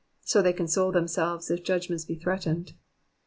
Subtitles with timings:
[0.21, 2.73] So they console themselves if judgments be threatened.